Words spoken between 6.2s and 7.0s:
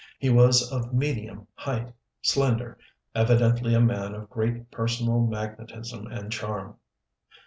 charm.